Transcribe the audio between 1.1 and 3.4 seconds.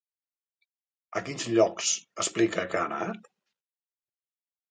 A quins llocs explica que ha anat?